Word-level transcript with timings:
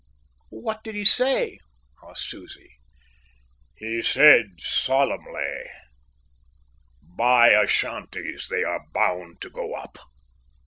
"What 0.49 0.83
did 0.83 0.95
he 0.95 1.05
say?" 1.05 1.59
asked 2.03 2.27
Susie. 2.27 2.79
"He 3.75 4.01
said 4.01 4.53
solemnly: 4.57 5.69
'_Buy 7.15 7.51
Ashantis, 7.53 8.47
they 8.47 8.63
are 8.63 8.87
bound 8.95 9.41
to 9.41 9.51
go 9.51 9.73
up. 9.75 9.99